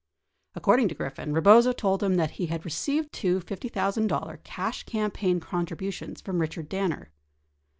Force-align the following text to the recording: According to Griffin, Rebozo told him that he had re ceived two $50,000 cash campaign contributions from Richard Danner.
According 0.55 0.87
to 0.87 0.95
Griffin, 0.95 1.31
Rebozo 1.31 1.73
told 1.73 2.01
him 2.01 2.15
that 2.15 2.31
he 2.31 2.47
had 2.47 2.65
re 2.65 2.71
ceived 2.71 3.11
two 3.11 3.39
$50,000 3.39 4.43
cash 4.43 4.81
campaign 4.81 5.39
contributions 5.39 6.21
from 6.21 6.39
Richard 6.39 6.67
Danner. 6.69 7.11